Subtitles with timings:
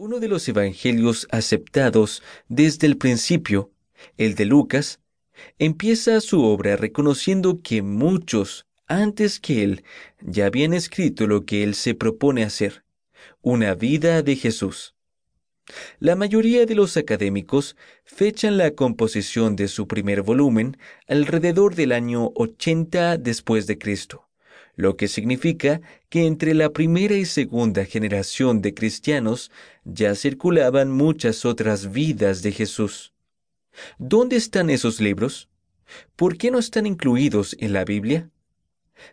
[0.00, 3.72] Uno de los evangelios aceptados desde el principio,
[4.16, 5.00] el de Lucas,
[5.58, 9.82] empieza su obra reconociendo que muchos antes que él
[10.20, 12.84] ya habían escrito lo que él se propone hacer,
[13.42, 14.94] una vida de Jesús.
[15.98, 22.30] La mayoría de los académicos fechan la composición de su primer volumen alrededor del año
[22.36, 24.27] 80 después de Cristo
[24.78, 29.50] lo que significa que entre la primera y segunda generación de cristianos
[29.84, 33.12] ya circulaban muchas otras vidas de Jesús.
[33.98, 35.48] ¿Dónde están esos libros?
[36.14, 38.30] ¿Por qué no están incluidos en la Biblia?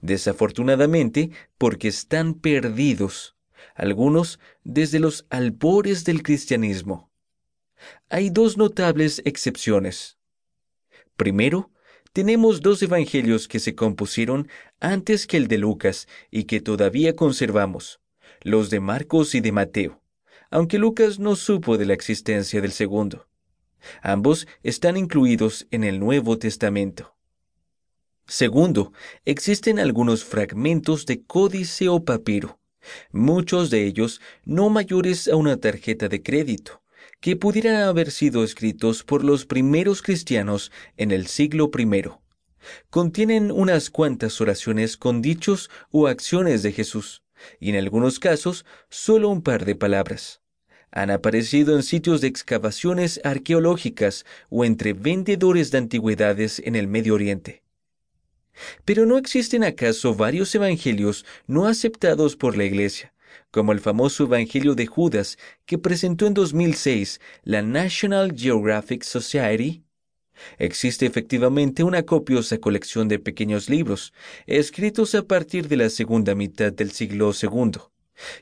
[0.00, 3.36] Desafortunadamente, porque están perdidos,
[3.74, 7.10] algunos desde los albores del cristianismo.
[8.08, 10.16] Hay dos notables excepciones.
[11.18, 11.70] Primero,
[12.12, 14.48] tenemos dos evangelios que se compusieron
[14.80, 18.00] antes que el de Lucas y que todavía conservamos,
[18.42, 20.02] los de Marcos y de Mateo,
[20.50, 23.28] aunque Lucas no supo de la existencia del segundo.
[24.02, 27.14] Ambos están incluidos en el Nuevo Testamento.
[28.26, 28.92] Segundo,
[29.24, 32.60] existen algunos fragmentos de códice o papiro,
[33.10, 36.79] muchos de ellos no mayores a una tarjeta de crédito,
[37.20, 42.04] que pudieran haber sido escritos por los primeros cristianos en el siglo I.
[42.88, 47.22] Contienen unas cuantas oraciones con dichos o acciones de Jesús,
[47.58, 50.40] y en algunos casos solo un par de palabras.
[50.90, 57.14] Han aparecido en sitios de excavaciones arqueológicas o entre vendedores de antigüedades en el Medio
[57.14, 57.62] Oriente.
[58.84, 63.14] Pero ¿no existen acaso varios evangelios no aceptados por la Iglesia,
[63.50, 69.84] como el famoso Evangelio de Judas que presentó en 2006 la National Geographic Society?
[70.58, 74.12] Existe efectivamente una copiosa colección de pequeños libros,
[74.46, 77.80] escritos a partir de la segunda mitad del siglo II,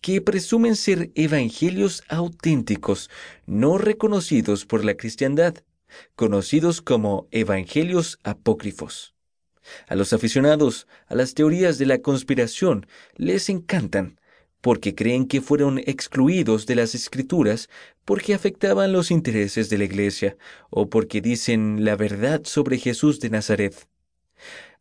[0.00, 3.10] que presumen ser evangelios auténticos,
[3.46, 5.56] no reconocidos por la cristiandad,
[6.14, 9.14] conocidos como evangelios apócrifos.
[9.86, 12.86] A los aficionados a las teorías de la conspiración
[13.16, 14.18] les encantan,
[14.62, 17.68] porque creen que fueron excluidos de las escrituras
[18.04, 20.36] porque afectaban los intereses de la Iglesia
[20.70, 23.86] o porque dicen la verdad sobre Jesús de Nazaret.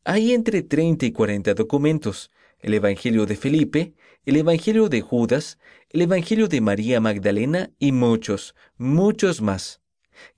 [0.06, 3.94] Hay entre 30 y 40 documentos, el Evangelio de Felipe,
[4.26, 5.58] el Evangelio de Judas,
[5.90, 9.82] el Evangelio de María Magdalena y muchos, muchos más,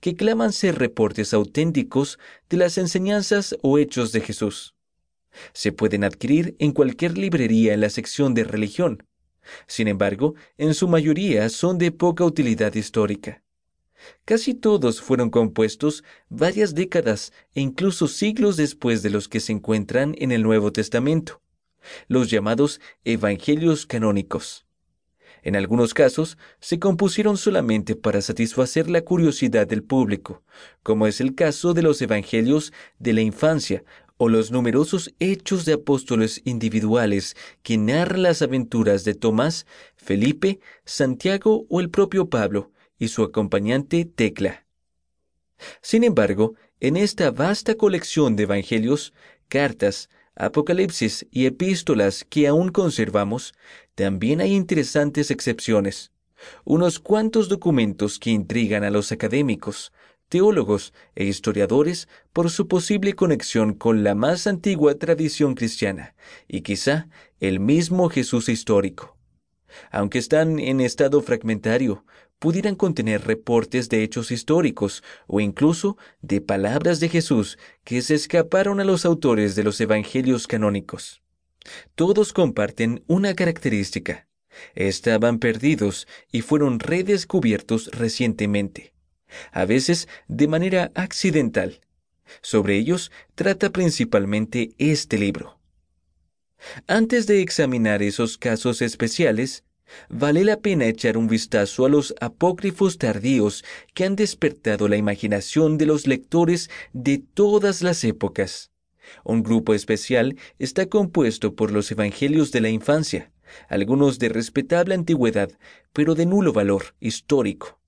[0.00, 2.18] que claman ser reportes auténticos
[2.48, 4.74] de las enseñanzas o hechos de Jesús.
[5.52, 9.02] Se pueden adquirir en cualquier librería en la sección de religión,
[9.66, 13.42] sin embargo, en su mayoría son de poca utilidad histórica.
[14.24, 20.14] Casi todos fueron compuestos varias décadas e incluso siglos después de los que se encuentran
[20.18, 21.40] en el Nuevo Testamento,
[22.08, 24.66] los llamados Evangelios canónicos.
[25.42, 30.42] En algunos casos se compusieron solamente para satisfacer la curiosidad del público,
[30.82, 33.84] como es el caso de los Evangelios de la infancia
[34.24, 41.66] o los numerosos hechos de apóstoles individuales que narran las aventuras de Tomás, Felipe, Santiago
[41.68, 44.64] o el propio Pablo y su acompañante Tecla.
[45.82, 49.12] Sin embargo, en esta vasta colección de evangelios,
[49.48, 53.52] cartas, apocalipsis y epístolas que aún conservamos,
[53.94, 56.12] también hay interesantes excepciones.
[56.64, 59.92] Unos cuantos documentos que intrigan a los académicos,
[60.34, 66.16] teólogos e historiadores por su posible conexión con la más antigua tradición cristiana
[66.48, 67.06] y quizá
[67.38, 69.16] el mismo Jesús histórico.
[69.92, 72.04] Aunque están en estado fragmentario,
[72.40, 78.80] pudieran contener reportes de hechos históricos o incluso de palabras de Jesús que se escaparon
[78.80, 81.22] a los autores de los evangelios canónicos.
[81.94, 84.26] Todos comparten una característica.
[84.74, 88.93] Estaban perdidos y fueron redescubiertos recientemente
[89.52, 91.80] a veces de manera accidental.
[92.40, 95.58] Sobre ellos trata principalmente este libro.
[96.86, 99.64] Antes de examinar esos casos especiales,
[100.08, 105.76] vale la pena echar un vistazo a los apócrifos tardíos que han despertado la imaginación
[105.78, 108.70] de los lectores de todas las épocas.
[109.24, 113.30] Un grupo especial está compuesto por los Evangelios de la infancia,
[113.68, 115.50] algunos de respetable antigüedad,
[115.92, 117.78] pero de nulo valor histórico.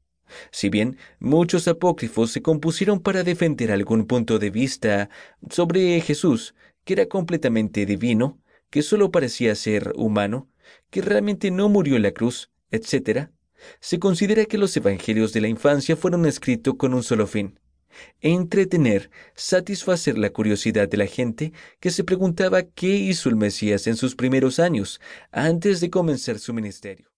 [0.51, 5.11] Si bien muchos apócrifos se compusieron para defender algún punto de vista
[5.51, 8.41] sobre Jesús, que era completamente divino,
[8.71, 10.49] que solo parecía ser humano,
[10.91, 13.29] que realmente no murió en la cruz, etc.,
[13.81, 17.59] se considera que los evangelios de la infancia fueron escritos con un solo fin,
[18.21, 23.97] entretener, satisfacer la curiosidad de la gente que se preguntaba qué hizo el Mesías en
[23.97, 25.01] sus primeros años,
[25.31, 27.16] antes de comenzar su ministerio.